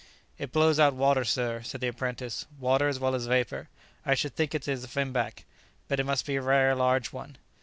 "It 0.39 0.51
blows 0.51 0.79
out 0.79 0.95
water, 0.95 1.23
sir," 1.23 1.61
said 1.61 1.79
the 1.79 1.89
apprentice, 1.89 2.47
"water, 2.59 2.87
as 2.87 2.99
well 2.99 3.13
as 3.13 3.27
vapour. 3.27 3.69
I 4.03 4.15
should 4.15 4.35
think 4.35 4.55
it 4.55 4.67
is 4.67 4.83
a 4.83 4.87
finback. 4.87 5.45
But 5.87 5.99
it 5.99 6.05
must 6.07 6.25
be 6.25 6.37
a 6.37 6.41
rare 6.41 6.73
large 6.73 7.13
one." 7.13 7.37